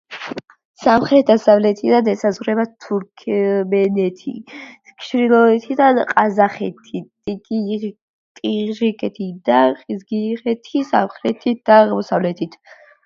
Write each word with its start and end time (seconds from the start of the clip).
სამხრეთ-დასავლეთიდან 0.83 2.07
ესაზღვრება 2.13 2.63
თურქმენეთი, 2.85 4.33
ჩრდილოეთიდან 5.07 6.01
ყაზახეთი, 6.13 7.01
ტაჯიკეთი 7.33 9.27
და 9.51 9.59
ყირგიზეთი 9.83 10.81
სამხრეთით 10.93 11.61
და 11.71 11.77
აღმოსავლეთით. 11.85 12.57